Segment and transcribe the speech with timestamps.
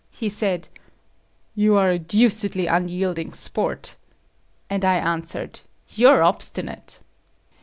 [0.09, 0.67] He said
[1.53, 3.97] "You're a deucedly unyielding sport,"
[4.67, 6.97] and I answered "You're obstinate."